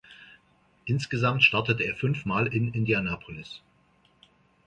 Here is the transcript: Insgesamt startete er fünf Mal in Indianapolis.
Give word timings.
Insgesamt 0.85 1.43
startete 1.43 1.83
er 1.83 1.95
fünf 1.95 2.25
Mal 2.25 2.47
in 2.47 2.73
Indianapolis. 2.73 3.61